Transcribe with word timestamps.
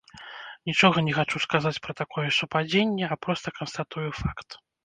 Нічога 0.69 1.03
не 1.07 1.13
хачу 1.17 1.41
сказаць 1.45 1.81
пра 1.87 1.93
такое 2.01 2.25
супадзенне, 2.39 3.05
а 3.13 3.21
проста 3.27 3.47
канстатую 3.61 4.09
факт. 4.25 4.61